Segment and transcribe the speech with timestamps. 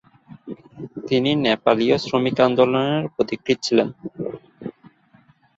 [1.07, 3.87] তিনি নেপালীয় শ্রমিক আন্দোলনের পথিকৃৎ ছিলেন।